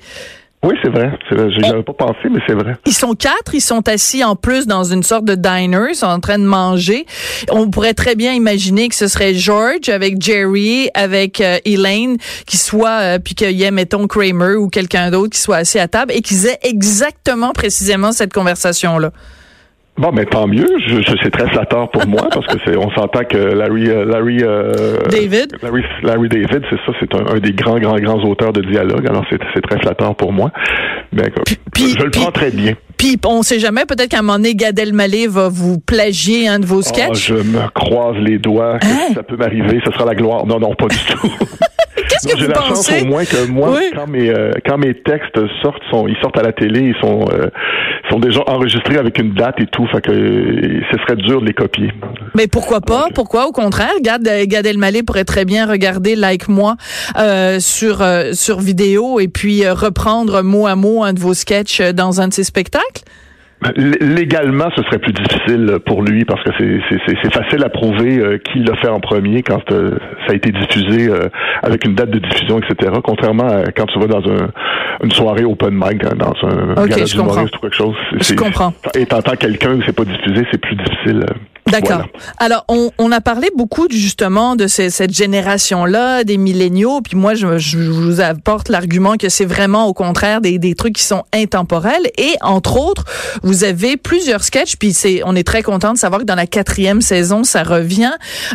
Oui, 0.64 0.74
c'est 0.82 0.90
vrai. 0.90 1.12
Vrai. 1.30 1.52
J'y 1.52 1.66
avais 1.66 1.84
pas 1.84 1.94
pensé, 1.94 2.30
mais 2.32 2.40
c'est 2.48 2.54
vrai. 2.54 2.76
Ils 2.86 2.94
sont 2.94 3.14
quatre. 3.14 3.54
Ils 3.54 3.62
sont 3.62 3.88
assis 3.88 4.24
en 4.24 4.36
plus 4.36 4.66
dans 4.66 4.84
une 4.84 5.04
sorte 5.04 5.24
de 5.24 5.36
diner. 5.36 5.90
Ils 5.90 5.96
sont 5.96 6.08
en 6.08 6.20
train 6.20 6.40
de 6.40 6.46
manger. 6.46 7.06
On 7.52 7.70
pourrait 7.70 7.94
très 7.94 8.16
bien 8.16 8.34
imaginer 8.34 8.90
que 8.90 8.96
ce 8.96 9.08
serait 9.08 9.36
George 9.36 9.90
avec 9.90 10.20
Jerry, 10.20 10.90
avec 10.96 11.42
euh, 11.42 11.60
Elaine, 11.64 12.18
qui 12.48 12.58
soit, 12.58 13.02
euh, 13.02 13.20
puis 13.20 13.36
qu'il 13.36 13.52
y 13.52 13.64
ait, 13.64 13.72
mettons, 13.72 14.08
Kramer 14.08 14.56
ou 14.56 14.68
quelqu'un 14.68 15.12
d'autre 15.12 15.30
qui 15.30 15.40
soit 15.40 15.58
assis 15.58 15.80
à 15.80 15.88
table 15.88 16.12
et 16.12 16.22
qu'ils 16.22 16.48
aient 16.48 16.60
exactement, 16.64 17.52
précisément 17.52 18.12
cette 18.12 18.34
conversation-là. 18.34 19.12
Bon, 19.98 20.12
mais 20.14 20.26
tant 20.26 20.48
mieux. 20.48 20.68
Je, 20.88 21.02
c'est 21.24 21.32
très 21.32 21.50
flatteur 21.50 21.90
pour 21.90 22.06
moi 22.08 22.28
parce 22.34 22.46
que 22.46 22.60
c'est, 22.66 22.78
on 22.78 22.90
s'entend 22.92 23.24
que 23.24 23.38
Larry, 23.38 23.90
euh, 23.90 24.06
Larry, 24.06 24.38
euh, 24.42 25.00
David, 25.10 25.58
Larry, 25.64 25.84
Larry, 26.04 26.30
David, 26.30 26.62
c'est 26.70 26.78
ça, 26.86 26.98
c'est 27.00 27.16
un, 27.16 27.40
des 27.40 27.52
grands, 27.52 27.80
grands, 27.80 27.98
grands 27.98 28.24
auteurs 28.24 28.54
de 28.54 28.62
dialogue. 28.62 29.08
Alors 29.08 29.26
c'est, 29.30 29.40
c'est 29.56 29.62
très 29.62 29.80
flatteur 29.80 30.16
pour 30.16 30.32
moi. 30.32 30.52
Mais 31.12 31.24
je 31.76 32.04
le 32.04 32.12
prends 32.12 32.32
très 32.32 32.52
bien. 32.52 32.74
Puis 32.98 33.18
on 33.26 33.42
sait 33.44 33.60
jamais, 33.60 33.86
peut-être 33.86 34.10
qu'à 34.10 34.20
un 34.20 34.22
moment 34.22 34.38
donné, 34.38 34.56
Gad 34.56 34.78
Elmaleh 34.78 35.28
va 35.28 35.50
vous 35.50 35.80
plagier 35.80 36.48
un 36.48 36.60
de 36.60 36.66
vos 36.66 36.80
ah, 36.80 36.90
sketchs. 36.90 37.28
je 37.28 37.36
me 37.36 37.70
croise 37.74 38.18
les 38.18 38.40
doigts. 38.40 38.80
Que 38.80 38.88
hein? 38.88 39.14
Ça 39.16 39.24
peut 39.24 39.38
m'arriver. 39.38 39.80
Ce 39.86 39.92
sera 39.92 40.06
la 40.06 40.16
gloire. 40.16 40.46
Non, 40.46 40.60
non, 40.60 40.74
pas 40.76 40.88
du 40.88 40.98
tout. 40.98 41.32
Qu'est-ce 41.98 42.28
que 42.28 42.46
vous 42.46 42.52
pensez? 42.52 42.92
Chance 42.94 43.04
au 43.04 43.06
moins 43.06 43.26
que 43.26 43.48
moi, 43.48 43.80
quand 43.96 44.08
mes 44.08 44.30
euh, 44.30 44.52
quand 44.66 44.78
mes 44.78 44.94
textes 44.94 45.40
sortent, 45.62 45.82
sont, 45.90 46.08
ils 46.08 46.18
sortent 46.22 46.38
à 46.38 46.44
la 46.44 46.52
télé, 46.52 46.94
ils 46.96 47.02
sont 47.02 47.26
euh, 47.32 47.48
sont 48.10 48.20
déjà 48.20 48.42
enregistrés 48.48 48.98
avec 48.98 49.20
une 49.20 49.34
date 49.34 49.60
et 49.60 49.66
tout, 49.68 49.88
fait 49.88 50.02
que 50.02 50.12
euh, 50.12 50.82
ce 50.92 50.98
serait 51.00 51.16
dur 51.16 51.42
de 51.42 51.48
les 51.48 51.54
copier. 51.54 51.92
Mais 52.36 52.48
pourquoi 52.48 52.82
pas? 52.82 53.08
Pourquoi? 53.14 53.48
Au 53.48 53.52
contraire 53.52 53.94
Gad, 54.02 54.28
Gad 54.46 54.66
Elmaleh 54.66 55.04
pourrait 55.04 55.26
très 55.26 55.46
bien 55.46 55.66
regarder 55.66 56.16
Like 56.16 56.48
moi 56.48 56.76
sur 57.60 58.04
sur 58.34 58.60
vidéo 58.60 59.20
et 59.20 59.28
puis 59.28 59.68
reprendre 59.68 60.44
mot 60.44 60.68
à 60.68 60.76
mot 60.76 61.04
un 61.04 61.14
de 61.14 61.20
vos 61.20 61.34
sketchs 61.34 61.82
dans 61.82 62.22
un 62.22 62.28
de 62.28 62.34
ses 62.34 62.44
spectacles? 62.44 63.04
Légalement, 63.76 64.70
ce 64.76 64.84
serait 64.84 65.00
plus 65.00 65.14
difficile 65.14 65.80
pour 65.86 66.04
lui 66.04 66.26
parce 66.26 66.44
que 66.44 66.52
c'est 66.60 67.34
facile 67.34 67.64
à 67.64 67.70
prouver 67.70 68.20
euh, 68.20 68.38
qui 68.38 68.60
l'a 68.60 68.76
fait 68.76 68.88
en 68.88 69.00
premier 69.00 69.42
quand 69.42 69.72
euh, 69.72 69.98
ça 70.28 70.34
a 70.34 70.36
été 70.36 70.52
diffusé 70.52 71.10
euh, 71.10 71.28
avec 71.64 71.84
une 71.86 71.96
date 71.96 72.12
de 72.12 72.20
diffusion, 72.20 72.60
etc. 72.60 72.94
Contrairement 73.04 73.48
à 73.48 73.72
quand 73.72 73.88
tu 73.88 74.00
vas 74.00 74.06
dans 74.06 74.24
un, 74.30 74.50
une 75.04 75.12
soirée 75.12 75.44
open 75.44 75.74
mic, 75.74 76.04
dans 76.04 76.36
un 76.44 76.84
okay, 76.84 77.04
d'humoriste 77.06 77.56
ou 77.56 77.60
quelque 77.60 77.76
chose. 77.76 77.96
Je 78.12 78.36
comprends. 78.36 78.74
Et 78.94 79.08
t'entends 79.08 79.36
quelqu'un 79.36 79.80
que 79.80 79.86
c'est 79.88 79.96
pas 79.96 80.06
diffusé, 80.06 80.46
c'est 80.52 80.62
plus 80.62 80.76
difficile. 80.76 81.26
D'accord. 81.72 82.06
Alors, 82.38 82.66
on, 82.68 82.92
on, 82.98 83.12
a 83.12 83.22
parlé 83.22 83.50
beaucoup 83.56 83.88
justement 83.90 84.56
de 84.56 84.68
ces, 84.68 84.90
cette 84.90 85.14
génération-là, 85.14 86.24
des 86.24 86.38
milléniaux, 86.38 87.02
puis 87.02 87.18
moi, 87.18 87.34
je, 87.36 87.58
je 87.58 87.78
vous 87.78 88.22
apporte 88.22 88.70
l'argument 88.70 89.16
que 89.18 89.30
c'est 89.30 89.46
vraiment 89.46 89.88
au 89.88 89.94
contraire 89.94 90.42
des, 90.42 90.60
des 90.60 90.76
trucs 90.76 90.96
qui 90.96 91.04
sont 91.04 91.24
intemporels. 91.34 92.10
Et 92.18 92.36
entre 92.42 92.78
autres, 92.78 93.06
vous 93.44 93.64
avez 93.64 93.98
plusieurs 93.98 94.44
sketchs, 94.44 94.76
puis 94.78 94.94
c'est, 94.94 95.22
on 95.26 95.36
est 95.36 95.46
très 95.46 95.64
content 95.64 95.94
de 95.94 95.98
savoir 95.98 96.22
que 96.22 96.26
dans 96.26 96.36
la 96.36 96.48
quatrième 96.48 97.02
saison, 97.02 97.44
ça 97.44 97.64
revient. 97.64 98.14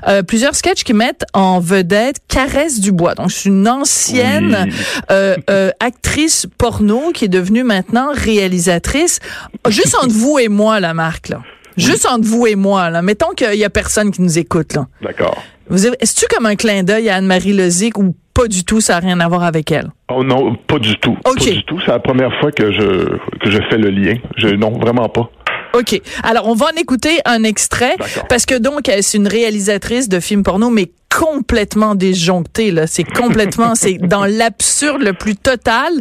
Euh, 0.09 0.23
plusieurs 0.23 0.55
sketchs 0.55 0.85
qui 0.85 0.95
mettent 0.95 1.25
en 1.35 1.61
vedette 1.61 2.17
Caresse 2.29 2.81
Dubois. 2.81 3.15
Donc, 3.15 3.33
c'est 3.33 3.49
une 3.49 3.69
ancienne 3.69 4.71
euh, 5.11 5.37
euh, 5.51 5.71
actrice 5.81 6.47
porno 6.59 7.11
qui 7.13 7.27
est 7.27 7.29
devenue 7.29 7.65
maintenant 7.65 8.09
réalisatrice. 8.13 9.21
Juste 9.69 9.97
entre 9.97 10.13
vous 10.13 10.39
et 10.39 10.49
moi, 10.49 10.81
la 10.81 10.95
marque 10.95 11.29
là. 11.29 11.41
Juste 11.77 12.07
entre 12.07 12.27
vous 12.27 12.47
et 12.47 12.57
moi, 12.57 12.91
là. 12.91 13.03
Mettons 13.03 13.31
qu'il 13.37 13.55
y 13.55 13.65
a 13.65 13.71
personne 13.71 14.11
qui 14.11 14.23
nous 14.23 14.39
écoute, 14.39 14.75
là. 14.75 14.87
D'accord. 15.03 15.43
Est-ce-tu 15.71 16.27
comme 16.35 16.47
un 16.47 16.57
clin 16.57 16.83
d'œil 16.83 17.09
à 17.09 17.17
Anne-Marie 17.17 17.55
Lozic 17.55 17.97
ou 17.99 18.15
pas 18.35 18.47
du 18.47 18.65
tout, 18.65 18.81
ça 18.81 18.95
n'a 18.95 19.01
rien 19.01 19.21
à 19.21 19.29
voir 19.29 19.43
avec 19.43 19.71
elle? 19.73 19.91
Oh 20.11 20.25
non, 20.25 20.55
pas 20.55 20.79
du 20.79 20.97
tout. 20.99 21.17
Pas 21.23 21.35
du 21.35 21.65
tout. 21.65 21.79
C'est 21.85 21.93
la 21.93 21.99
première 21.99 22.33
fois 22.41 22.51
que 22.51 22.73
je, 22.73 23.17
que 23.39 23.51
je 23.51 23.59
fais 23.71 23.79
le 23.79 23.91
lien. 23.91 24.15
Je, 24.37 24.49
non, 24.49 24.71
vraiment 24.79 25.09
pas. 25.09 25.31
OK. 25.75 26.01
Alors, 26.23 26.49
on 26.49 26.55
va 26.55 26.67
en 26.67 26.81
écouter 26.81 27.21
un 27.25 27.45
extrait 27.45 27.97
parce 28.29 28.47
que 28.47 28.55
donc, 28.55 28.91
c'est 29.01 29.17
une 29.17 29.29
réalisatrice 29.29 30.09
de 30.09 30.21
films 30.21 30.43
porno, 30.43 30.71
mais 30.71 30.93
complètement 31.19 31.95
disjoncté 31.95 32.71
là, 32.71 32.87
c'est 32.87 33.05
complètement 33.05 33.75
c'est 33.77 33.99
dans 33.99 34.25
l'absurde 34.25 35.03
le 35.03 35.13
plus 35.13 35.37
total. 35.37 35.93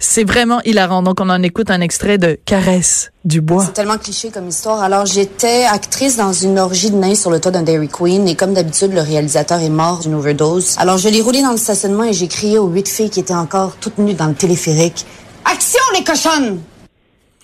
C'est 0.00 0.24
vraiment 0.24 0.60
hilarant. 0.64 1.02
Donc 1.02 1.20
on 1.20 1.28
en 1.28 1.42
écoute 1.42 1.70
un 1.70 1.80
extrait 1.80 2.18
de 2.18 2.38
Caresse 2.44 3.10
du 3.24 3.40
bois. 3.40 3.64
C'est 3.64 3.74
tellement 3.74 3.98
cliché 3.98 4.30
comme 4.30 4.48
histoire. 4.48 4.82
Alors 4.82 5.06
j'étais 5.06 5.64
actrice 5.64 6.16
dans 6.16 6.32
une 6.32 6.58
orgie 6.58 6.90
de 6.90 6.96
nains 6.96 7.14
sur 7.14 7.30
le 7.30 7.40
toit 7.40 7.50
d'un 7.50 7.62
Dairy 7.62 7.88
Queen 7.88 8.26
et 8.28 8.34
comme 8.34 8.54
d'habitude 8.54 8.92
le 8.92 9.00
réalisateur 9.00 9.60
est 9.60 9.68
mort 9.68 10.00
d'une 10.00 10.14
overdose. 10.14 10.76
Alors 10.78 10.98
je 10.98 11.08
l'ai 11.08 11.20
roulé 11.20 11.42
dans 11.42 11.52
le 11.52 11.58
stationnement 11.58 12.04
et 12.04 12.12
j'ai 12.12 12.28
crié 12.28 12.58
aux 12.58 12.68
huit 12.68 12.88
filles 12.88 13.10
qui 13.10 13.20
étaient 13.20 13.34
encore 13.34 13.76
toutes 13.76 13.98
nues 13.98 14.14
dans 14.14 14.26
le 14.26 14.34
téléphérique. 14.34 15.04
Action 15.44 15.80
les 15.94 16.04
cochonnes! 16.04 16.60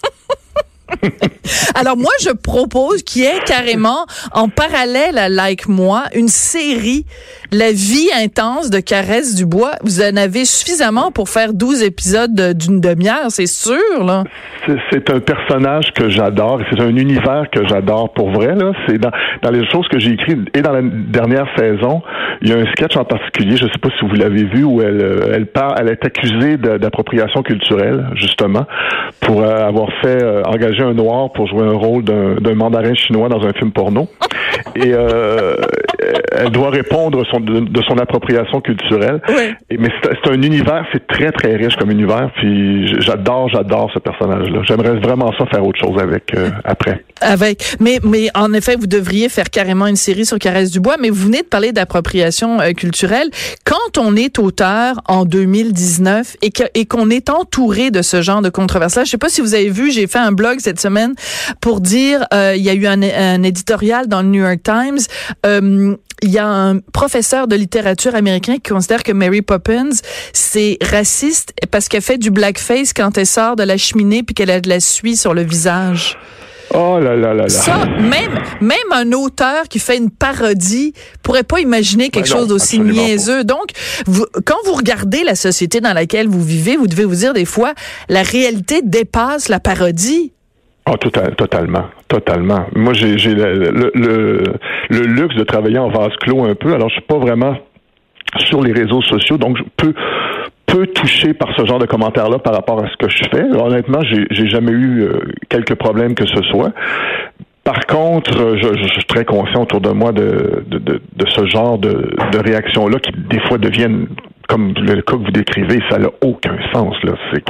Alors 1.74 1.96
moi, 1.96 2.12
je 2.22 2.30
propose 2.30 3.02
qu'il 3.02 3.22
y 3.22 3.26
ait 3.26 3.40
carrément 3.44 4.06
en 4.32 4.48
parallèle 4.48 5.18
à 5.18 5.28
Like 5.28 5.68
Moi 5.68 6.04
une 6.14 6.28
série 6.28 7.06
La 7.54 7.70
vie 7.70 8.08
intense 8.18 8.70
de 8.70 8.80
Caresse 8.80 9.34
du 9.34 9.44
Bois. 9.44 9.72
Vous 9.82 10.00
en 10.00 10.16
avez 10.16 10.46
suffisamment 10.46 11.12
pour 11.12 11.28
faire 11.28 11.52
12 11.52 11.82
épisodes 11.82 12.56
d'une 12.56 12.80
demi-heure, 12.80 13.26
c'est 13.28 13.44
sûr 13.44 14.02
là. 14.02 14.24
C'est 14.90 15.10
un 15.10 15.20
personnage 15.20 15.92
que 15.92 16.08
j'adore 16.08 16.60
c'est 16.70 16.80
un 16.80 16.96
univers 16.96 17.50
que 17.52 17.66
j'adore 17.68 18.14
pour 18.14 18.30
vrai 18.30 18.54
là. 18.54 18.72
C'est 18.86 18.96
dans, 18.96 19.10
les 19.50 19.68
choses 19.70 19.86
que 19.88 19.98
j'ai 19.98 20.12
écrites 20.12 20.48
et 20.56 20.62
dans 20.62 20.72
la 20.72 20.80
dernière 20.80 21.46
saison, 21.58 22.00
il 22.40 22.48
y 22.48 22.52
a 22.54 22.56
un 22.56 22.64
sketch 22.72 22.96
en 22.96 23.04
particulier, 23.04 23.58
je 23.58 23.66
sais 23.66 23.78
pas 23.82 23.90
si 23.98 24.06
vous 24.06 24.14
l'avez 24.14 24.44
vu 24.44 24.64
où 24.64 24.80
elle 24.80 25.02
euh, 25.02 25.38
est 25.38 26.04
accusée 26.06 26.56
d'appropriation 26.56 27.42
culturelle 27.42 28.06
justement 28.14 28.64
pour 29.20 29.42
euh, 29.42 29.68
avoir 29.68 29.88
fait 30.00 30.22
euh, 30.22 30.42
engager 30.44 30.82
un 30.82 30.94
noir 30.94 31.30
pour 31.32 31.48
jouer 31.48 31.66
un 31.66 31.76
rôle 31.76 32.02
d'un 32.02 32.54
mandarin 32.54 32.94
chinois 32.94 33.28
dans 33.28 33.44
un 33.46 33.52
film 33.52 33.72
porno. 33.72 34.08
Et 34.76 34.90
elle 34.90 36.50
doit 36.50 36.70
répondre 36.70 37.22
son, 37.30 37.41
de, 37.42 37.82
son 37.88 37.98
appropriation 37.98 38.60
culturelle. 38.60 39.20
Et, 39.70 39.76
mais 39.76 39.88
c'est 40.02 40.30
un 40.30 40.40
univers, 40.42 40.86
c'est 40.92 41.06
très 41.06 41.30
très 41.32 41.56
riche 41.56 41.76
comme 41.76 41.90
univers. 41.90 42.30
Puis 42.36 43.00
j'adore, 43.00 43.48
j'adore 43.48 43.90
ce 43.92 43.98
personnage-là. 43.98 44.60
J'aimerais 44.66 44.98
vraiment 45.00 45.32
ça 45.38 45.46
faire 45.46 45.66
autre 45.66 45.78
chose 45.78 46.00
avec 46.00 46.34
euh, 46.34 46.50
après. 46.64 47.04
Avec, 47.20 47.76
mais 47.80 47.98
mais 48.02 48.28
en 48.34 48.52
effet, 48.52 48.76
vous 48.76 48.86
devriez 48.86 49.28
faire 49.28 49.50
carrément 49.50 49.86
une 49.86 49.96
série 49.96 50.24
sur 50.24 50.38
Caresse 50.38 50.70
du 50.70 50.80
Bois. 50.80 50.96
Mais 51.00 51.10
vous 51.10 51.26
venez 51.26 51.42
de 51.42 51.46
parler 51.46 51.72
d'appropriation 51.72 52.60
euh, 52.60 52.72
culturelle. 52.72 53.28
Quand 53.64 53.98
on 53.98 54.16
est 54.16 54.38
auteur 54.38 54.96
en 55.06 55.24
2019 55.24 56.36
et 56.42 56.86
qu'on 56.86 57.10
est 57.10 57.30
entouré 57.30 57.90
de 57.90 58.02
ce 58.02 58.22
genre 58.22 58.42
de 58.42 58.48
controverses-là, 58.48 59.04
je 59.04 59.10
sais 59.10 59.18
pas 59.18 59.28
si 59.28 59.40
vous 59.40 59.54
avez 59.54 59.70
vu, 59.70 59.90
j'ai 59.90 60.06
fait 60.06 60.18
un 60.18 60.32
blog 60.32 60.58
cette 60.60 60.80
semaine 60.80 61.14
pour 61.60 61.80
dire, 61.80 62.24
euh, 62.32 62.54
il 62.56 62.62
y 62.62 62.70
a 62.70 62.74
eu 62.74 62.86
un, 62.86 63.02
un, 63.02 63.42
éditorial 63.42 64.06
dans 64.08 64.22
le 64.22 64.28
New 64.28 64.42
York 64.42 64.60
Times. 64.62 64.98
Il 66.22 66.30
y 66.30 66.38
a 66.38 66.46
un 66.46 66.78
professeur 66.78 67.48
de 67.48 67.56
littérature 67.56 68.14
américain 68.14 68.54
qui 68.54 68.70
considère 68.70 69.02
que 69.02 69.12
Mary 69.12 69.42
Poppins 69.42 69.90
c'est 70.32 70.78
raciste 70.80 71.52
parce 71.70 71.88
qu'elle 71.88 72.02
fait 72.02 72.18
du 72.18 72.30
blackface 72.30 72.92
quand 72.92 73.18
elle 73.18 73.26
sort 73.26 73.56
de 73.56 73.64
la 73.64 73.76
cheminée 73.76 74.22
puis 74.22 74.34
qu'elle 74.34 74.50
a 74.50 74.60
de 74.60 74.68
la 74.68 74.80
suie 74.80 75.16
sur 75.16 75.34
le 75.34 75.42
visage. 75.42 76.16
Oh 76.74 76.98
là 76.98 77.16
là 77.16 77.34
là 77.34 77.42
là. 77.42 77.48
Ça, 77.48 77.84
même, 77.86 78.38
même 78.60 78.78
un 78.92 79.12
auteur 79.12 79.64
qui 79.68 79.78
fait 79.78 79.98
une 79.98 80.10
parodie 80.10 80.94
pourrait 81.22 81.42
pas 81.42 81.60
imaginer 81.60 82.08
quelque 82.08 82.28
chose 82.28 82.48
d'aussi 82.48 82.78
niaiseux. 82.78 83.44
Donc, 83.44 83.72
vous, 84.06 84.24
quand 84.46 84.56
vous 84.64 84.72
regardez 84.72 85.22
la 85.22 85.34
société 85.34 85.80
dans 85.80 85.92
laquelle 85.92 86.28
vous 86.28 86.42
vivez, 86.42 86.76
vous 86.76 86.86
devez 86.86 87.04
vous 87.04 87.16
dire 87.16 87.34
des 87.34 87.44
fois, 87.44 87.74
la 88.08 88.22
réalité 88.22 88.80
dépasse 88.82 89.48
la 89.48 89.60
parodie. 89.60 90.32
Oh, 90.90 90.96
total, 90.96 91.36
totalement, 91.36 91.84
totalement. 92.08 92.66
Moi, 92.74 92.92
j'ai 92.92 93.14
le, 93.16 93.70
le, 93.94 94.42
le, 94.90 95.00
luxe 95.06 95.36
de 95.36 95.44
travailler 95.44 95.78
en 95.78 95.88
vase 95.88 96.14
clos 96.20 96.44
un 96.44 96.54
peu. 96.54 96.74
Alors, 96.74 96.88
je 96.88 96.94
suis 96.94 97.02
pas 97.02 97.18
vraiment 97.18 97.56
sur 98.48 98.62
les 98.62 98.72
réseaux 98.72 99.02
sociaux, 99.02 99.36
donc 99.36 99.58
je 99.58 99.62
peux 99.76 99.94
peu 100.66 100.86
touché 100.86 101.34
par 101.34 101.54
ce 101.56 101.66
genre 101.66 101.78
de 101.78 101.86
commentaires-là 101.86 102.38
par 102.38 102.54
rapport 102.54 102.82
à 102.82 102.88
ce 102.88 102.96
que 102.96 103.08
je 103.08 103.22
fais. 103.30 103.44
Honnêtement, 103.44 104.00
j'ai 104.02 104.48
jamais 104.48 104.72
eu 104.72 105.02
euh, 105.02 105.20
quelques 105.48 105.74
problèmes 105.74 106.14
que 106.14 106.26
ce 106.26 106.42
soit. 106.50 106.72
Par 107.62 107.86
contre, 107.86 108.56
je, 108.56 108.76
je, 108.76 108.88
suis 108.88 109.04
très 109.04 109.24
conscient 109.24 109.62
autour 109.62 109.80
de 109.80 109.90
moi 109.90 110.10
de, 110.12 110.64
de, 110.66 110.78
de, 110.78 111.00
de 111.14 111.26
ce 111.28 111.46
genre 111.46 111.78
de, 111.78 112.10
de 112.32 112.38
réactions-là 112.38 112.98
qui 112.98 113.12
des 113.12 113.38
fois 113.40 113.58
deviennent 113.58 114.08
comme 114.52 114.74
le 114.74 115.00
cas 115.00 115.16
que 115.16 115.24
vous 115.24 115.30
décrivez, 115.30 115.80
ça 115.90 115.98
n'a 115.98 116.08
aucun 116.20 116.56
sens. 116.74 116.94
Là, 117.04 117.12
c'est 117.32 117.42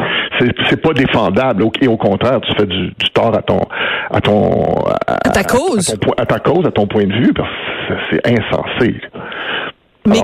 c'est 0.68 0.80
pas 0.80 0.92
défendable. 0.92 1.64
Et 1.80 1.88
au 1.88 1.96
contraire, 1.96 2.40
tu 2.42 2.52
fais 2.56 2.66
du, 2.66 2.86
du 2.90 3.10
tort 3.12 3.36
à 3.36 3.42
ton 3.42 3.60
à 4.10 4.20
ton 4.20 4.84
à, 5.08 5.30
ta 5.30 5.42
cause, 5.42 5.90
à, 5.90 5.96
ton, 5.96 6.12
à, 6.12 6.26
ta 6.26 6.38
cause, 6.38 6.64
à 6.64 6.70
ton 6.70 6.86
point 6.86 7.04
de 7.04 7.12
vue, 7.12 7.32
parce 7.34 7.48
que 7.88 7.94
c'est 8.10 8.30
insensé. 8.30 9.00
Mais, 10.06 10.22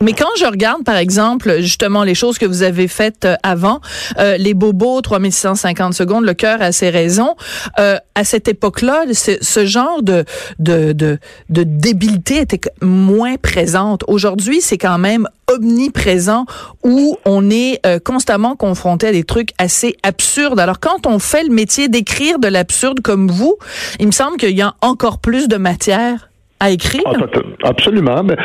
mais 0.00 0.12
quand 0.12 0.28
je 0.38 0.44
regarde, 0.44 0.84
par 0.84 0.96
exemple, 0.96 1.60
justement, 1.60 2.04
les 2.04 2.14
choses 2.14 2.38
que 2.38 2.46
vous 2.46 2.62
avez 2.62 2.88
faites 2.88 3.24
euh, 3.24 3.34
avant, 3.42 3.80
euh, 4.18 4.36
les 4.36 4.54
bobos, 4.54 5.00
3650 5.00 5.94
secondes, 5.94 6.24
le 6.24 6.34
cœur 6.34 6.62
a 6.62 6.72
ses 6.72 6.90
raisons, 6.90 7.34
euh, 7.78 7.96
à 8.14 8.24
cette 8.24 8.48
époque-là, 8.48 9.04
ce 9.12 9.66
genre 9.66 10.02
de, 10.02 10.24
de, 10.58 10.92
de, 10.92 11.18
de 11.48 11.62
débilité 11.64 12.38
était 12.38 12.60
moins 12.82 13.36
présente. 13.36 14.04
Aujourd'hui, 14.06 14.60
c'est 14.60 14.78
quand 14.78 14.98
même 14.98 15.28
omniprésent 15.48 16.46
où 16.82 17.16
on 17.24 17.50
est 17.50 17.80
euh, 17.86 17.98
constamment 17.98 18.56
confronté 18.56 19.08
à 19.08 19.12
des 19.12 19.24
trucs 19.24 19.50
assez 19.58 19.96
absurdes. 20.02 20.60
Alors 20.60 20.80
quand 20.80 21.06
on 21.06 21.18
fait 21.18 21.44
le 21.44 21.50
métier 21.50 21.88
d'écrire 21.88 22.38
de 22.38 22.48
l'absurde 22.48 23.00
comme 23.00 23.30
vous, 23.30 23.56
il 24.00 24.06
me 24.06 24.12
semble 24.12 24.36
qu'il 24.36 24.56
y 24.56 24.62
a 24.62 24.74
encore 24.80 25.18
plus 25.18 25.48
de 25.48 25.56
matière 25.56 26.30
à 26.60 26.70
écrire? 26.70 27.02
Ah, 27.06 27.68
absolument. 27.68 28.22
Mais 28.24 28.36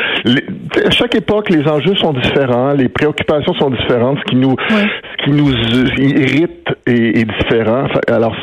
à 0.84 0.90
chaque 0.90 1.14
époque, 1.14 1.50
les 1.50 1.66
enjeux 1.68 1.94
sont 1.96 2.12
différents, 2.12 2.72
les 2.72 2.88
préoccupations 2.88 3.54
sont 3.54 3.70
différentes, 3.70 4.18
ce 4.18 4.24
qui 4.30 4.36
nous, 4.36 4.54
ce 4.68 5.24
qui 5.24 5.30
nous 5.30 5.52
irrite 5.98 6.68
est, 6.86 7.24
différent. 7.24 7.86
Alors, 8.08 8.36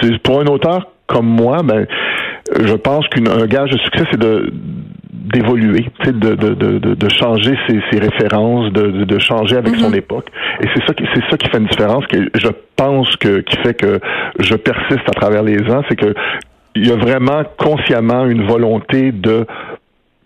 c'est 0.00 0.18
pour 0.22 0.40
un 0.40 0.46
auteur 0.46 0.88
comme 1.06 1.26
moi, 1.26 1.62
ben, 1.62 1.86
je 2.64 2.74
pense 2.74 3.06
qu'un 3.08 3.46
gage 3.46 3.70
de 3.70 3.78
succès, 3.78 4.04
c'est 4.10 4.20
de 4.20 4.52
d'évoluer, 5.24 5.86
de, 6.04 6.34
de, 6.34 6.54
de, 6.54 6.94
de, 6.94 7.08
changer 7.08 7.56
ses, 7.66 7.80
ses 7.90 7.98
références, 7.98 8.70
de, 8.72 9.04
de, 9.04 9.18
changer 9.18 9.56
avec 9.56 9.74
son 9.76 9.90
mm-hmm. 9.90 9.96
époque. 9.96 10.26
Et 10.60 10.66
c'est 10.74 10.84
ça 10.86 10.92
qui 10.92 11.04
c'est 11.14 11.22
ça 11.30 11.36
qui 11.38 11.48
fait 11.48 11.58
une 11.58 11.66
différence 11.66 12.06
que 12.06 12.28
je 12.34 12.48
pense 12.76 13.16
que 13.16 13.40
qui 13.40 13.56
fait 13.62 13.74
que 13.74 13.98
je 14.38 14.54
persiste 14.54 15.08
à 15.08 15.12
travers 15.12 15.42
les 15.42 15.58
ans, 15.70 15.82
c'est 15.88 15.96
que 15.96 16.14
il 16.74 16.86
y 16.86 16.90
a 16.90 16.96
vraiment 16.96 17.42
consciemment 17.58 18.26
une 18.26 18.46
volonté 18.46 19.12
de 19.12 19.46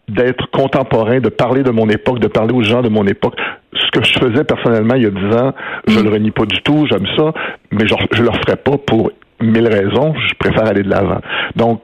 d'être 0.08 0.50
contemporain, 0.50 1.20
de 1.20 1.28
parler 1.28 1.62
de 1.62 1.70
mon 1.70 1.86
époque, 1.90 2.18
de 2.18 2.28
parler 2.28 2.54
aux 2.54 2.62
gens 2.62 2.80
de 2.80 2.88
mon 2.88 3.06
époque. 3.06 3.34
Ce 3.74 3.90
que 3.90 4.02
je 4.02 4.18
faisais 4.18 4.42
personnellement 4.42 4.94
il 4.94 5.02
y 5.02 5.06
a 5.06 5.10
dix 5.10 5.36
ans, 5.36 5.52
je 5.86 6.00
mm. 6.00 6.02
le 6.02 6.10
renie 6.10 6.30
pas 6.30 6.46
du 6.46 6.62
tout, 6.62 6.86
j'aime 6.90 7.06
ça, 7.14 7.34
mais 7.70 7.86
je, 7.86 7.94
je 8.12 8.22
le 8.22 8.30
ferai 8.32 8.56
pas 8.56 8.78
pour 8.78 9.12
mille 9.40 9.68
raisons, 9.68 10.14
je 10.14 10.34
préfère 10.38 10.66
aller 10.66 10.82
de 10.82 10.88
l'avant. 10.88 11.20
Donc, 11.56 11.82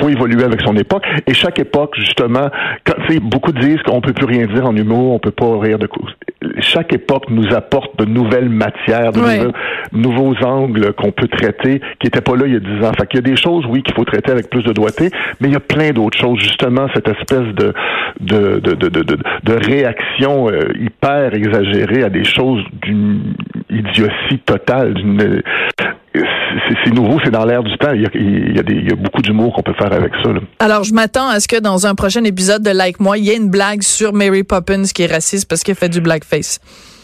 faut 0.00 0.08
évoluer 0.08 0.44
avec 0.44 0.60
son 0.62 0.76
époque. 0.76 1.04
Et 1.26 1.34
chaque 1.34 1.58
époque, 1.58 1.94
justement, 1.96 2.48
quand, 2.84 2.94
beaucoup 3.22 3.52
disent 3.52 3.82
qu'on 3.82 4.00
peut 4.00 4.12
plus 4.12 4.26
rien 4.26 4.46
dire 4.46 4.66
en 4.66 4.74
humour, 4.76 5.12
on 5.12 5.18
peut 5.18 5.30
pas 5.30 5.58
rire 5.58 5.78
de 5.78 5.86
cause. 5.86 6.14
Chaque 6.58 6.92
époque 6.92 7.24
nous 7.30 7.54
apporte 7.54 7.98
de 7.98 8.04
nouvelles 8.04 8.48
matières, 8.48 9.12
de 9.12 9.52
nouveaux 9.92 10.34
angles 10.44 10.92
qu'on 10.94 11.12
peut 11.12 11.28
traiter 11.28 11.80
qui 12.00 12.06
n'étaient 12.06 12.20
pas 12.20 12.36
là 12.36 12.46
il 12.46 12.54
y 12.54 12.56
a 12.56 12.60
dix 12.60 12.84
ans. 12.84 12.92
Fait 12.98 13.06
qu'il 13.06 13.20
y 13.20 13.22
a 13.24 13.30
des 13.30 13.36
choses, 13.36 13.64
oui, 13.68 13.82
qu'il 13.82 13.94
faut 13.94 14.04
traiter 14.04 14.32
avec 14.32 14.50
plus 14.50 14.62
de 14.62 14.72
doigté, 14.72 15.10
mais 15.40 15.48
il 15.48 15.52
y 15.52 15.56
a 15.56 15.60
plein 15.60 15.90
d'autres 15.90 16.18
choses. 16.18 16.38
Justement, 16.40 16.86
cette 16.94 17.08
espèce 17.08 17.54
de 17.54 17.72
de 18.20 18.60
de 18.60 18.74
de 18.74 18.88
de, 18.88 19.18
de 19.44 19.52
réaction 19.66 20.48
euh, 20.48 20.72
hyper 20.78 21.34
exagérée 21.34 22.02
à 22.02 22.10
des 22.10 22.24
choses 22.24 22.62
d'une 22.82 23.34
idiotie 23.70 24.38
totale, 24.44 24.94
d'une 24.94 25.42
c'est 26.84 26.90
nouveau, 26.94 27.18
c'est 27.24 27.30
dans 27.30 27.44
l'air 27.44 27.62
du 27.62 27.76
temps. 27.78 27.92
Il 27.94 28.02
y 28.02 28.06
a, 28.06 28.10
il 28.14 28.56
y 28.56 28.58
a, 28.58 28.62
des, 28.62 28.74
il 28.74 28.88
y 28.88 28.92
a 28.92 28.96
beaucoup 28.96 29.22
d'humour 29.22 29.52
qu'on 29.54 29.62
peut 29.62 29.74
faire 29.74 29.92
avec 29.92 30.12
ça. 30.22 30.32
Là. 30.32 30.40
Alors, 30.58 30.84
je 30.84 30.92
m'attends 30.94 31.28
à 31.28 31.40
ce 31.40 31.48
que 31.48 31.60
dans 31.60 31.86
un 31.86 31.94
prochain 31.94 32.24
épisode 32.24 32.62
de 32.62 32.70
Like 32.70 33.00
Moi, 33.00 33.18
il 33.18 33.24
y 33.24 33.30
ait 33.30 33.36
une 33.36 33.50
blague 33.50 33.82
sur 33.82 34.12
Mary 34.12 34.42
Poppins 34.44 34.84
qui 34.94 35.02
est 35.02 35.12
raciste 35.12 35.48
parce 35.48 35.62
qu'elle 35.62 35.76
fait 35.76 35.88
du 35.88 36.00
blackface. 36.00 36.60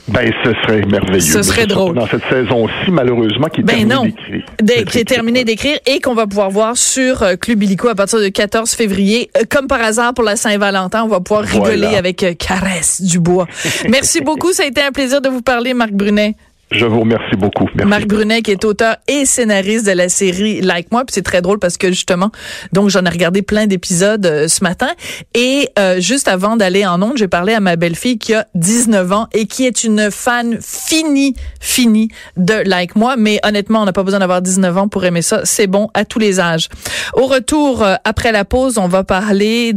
Ben, 0.09 0.33
ce 0.43 0.53
serait 0.63 0.81
merveilleux. 0.87 1.21
Ce 1.21 1.43
serait 1.43 1.67
drôle. 1.67 1.95
Dans 1.95 2.07
cette 2.07 2.25
saison-ci, 2.31 2.91
malheureusement, 2.91 3.49
qui 3.49 3.61
est 3.61 3.65
ben 3.65 3.87
terminée 3.87 4.15
d'écrire. 4.63 4.85
qui 4.87 4.99
est 5.01 5.05
terminée 5.05 5.45
d'écrire 5.45 5.79
et 5.87 6.01
qu'on 6.01 6.15
va 6.15 6.27
pouvoir 6.27 6.49
voir 6.49 6.79
sur 6.79 7.23
euh, 7.23 7.35
Club 7.37 7.63
Illico 7.63 7.89
à 7.89 7.95
partir 7.95 8.19
du 8.19 8.33
14 8.33 8.71
février. 8.73 9.29
Euh, 9.37 9.43
comme 9.51 9.67
par 9.67 9.83
hasard 9.83 10.15
pour 10.15 10.25
la 10.25 10.37
Saint-Valentin, 10.37 11.03
on 11.05 11.09
va 11.09 11.21
pouvoir 11.21 11.45
rigoler 11.45 11.77
Voilà. 11.77 11.99
avec 11.99 12.23
euh, 12.23 12.33
Caresse 12.33 13.03
Dubois. 13.03 13.47
Merci 13.91 14.23
beaucoup. 14.23 14.51
Ça 14.55 14.63
a 14.63 14.67
été 14.67 14.81
un 14.81 14.93
plaisir 14.93 15.21
de 15.21 15.29
vous 15.29 15.43
parler, 15.43 15.75
Marc 15.75 15.93
Brunet. 15.93 16.37
Je 16.71 16.85
vous 16.85 17.01
remercie 17.01 17.37
beaucoup. 17.37 17.65
Merci. 17.75 17.89
Marc 17.89 18.07
Brunet, 18.07 18.43
qui 18.43 18.51
est 18.51 18.65
auteur 18.65 18.97
et 19.09 19.25
scénariste 19.25 19.87
de 19.87 19.93
la 19.93 20.09
série 20.09 20.61
Like 20.61 20.93
Moi. 20.93 21.05
Puis 21.05 21.15
c'est 21.15 21.23
très 21.23 21.41
drôle 21.41 21.59
parce 21.59 21.79
que 21.79 21.89
justement, 21.89 22.31
donc 22.73 22.91
j'en 22.91 23.05
ai 23.05 23.09
regardé 23.09 23.41
plein 23.41 23.67
d'épisodes 23.67 24.25
euh, 24.27 24.49
ce 24.49 24.63
matin. 24.63 24.89
Et 25.35 25.71
euh, 25.79 25.99
juste 26.01 26.29
avant 26.29 26.57
d'aller 26.57 26.85
en 26.87 27.01
ondes, 27.01 27.17
j'ai 27.17 27.29
parlé 27.29 27.55
à 27.55 27.61
ma 27.61 27.77
belle-fille 27.77 28.19
qui 28.19 28.35
a 28.35 28.47
19 28.55 29.13
ans 29.13 29.29
et 29.33 29.47
qui 29.47 29.65
est 29.67 29.83
une 29.85 30.11
fan 30.11 30.59
finie, 30.61 31.35
finie 31.59 32.09
de 32.37 32.55
Like 32.69 32.97
Moi. 32.97 33.17
Mais 33.17 33.41
honnêtement, 33.45 33.83
on 33.83 33.85
n'a 33.87 33.95
pas 33.95 34.03
besoin 34.03 34.21
d'avoir 34.21 34.43
19 34.43 34.77
ans 34.77 34.89
pour 34.89 35.05
aimer 35.07 35.23
ça. 35.23 35.41
C'est 35.45 35.69
bon 35.69 35.89
à 35.95 36.05
tous 36.05 36.19
les 36.19 36.39
âges. 36.39 36.69
Au 37.15 37.27
retour, 37.27 37.83
euh, 37.83 37.95
après 38.05 38.31
la 38.31 38.45
pause, 38.45 38.77
on 38.77 38.89
va 38.89 39.05
parler 39.05 39.73